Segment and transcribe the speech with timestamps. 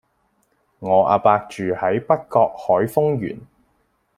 [0.79, 3.37] 我阿伯住喺北角海峰園